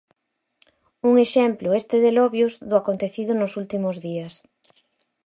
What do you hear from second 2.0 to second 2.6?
de Lobios,